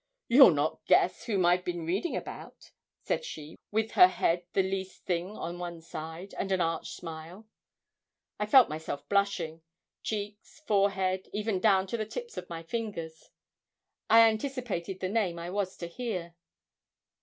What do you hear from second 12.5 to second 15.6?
fingers. I anticipated the name I